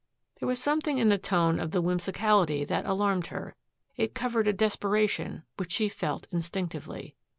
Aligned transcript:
There 0.39 0.47
was 0.47 0.57
something 0.57 0.97
in 0.97 1.09
the 1.09 1.19
tone 1.19 1.59
of 1.59 1.69
the 1.69 1.79
whimsicality 1.83 2.65
that 2.65 2.87
alarmed 2.87 3.27
her. 3.27 3.53
It 3.97 4.15
covered 4.15 4.47
a 4.47 4.51
desperation 4.51 5.43
which 5.57 5.71
she 5.73 5.89
felt 5.89 6.25
instinctively. 6.31 7.15